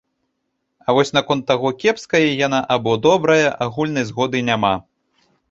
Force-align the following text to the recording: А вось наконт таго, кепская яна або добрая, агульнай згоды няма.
А 0.85 0.95
вось 0.99 1.13
наконт 1.17 1.43
таго, 1.51 1.67
кепская 1.83 2.23
яна 2.47 2.63
або 2.77 2.97
добрая, 3.05 3.45
агульнай 3.67 4.09
згоды 4.11 4.45
няма. 4.51 4.75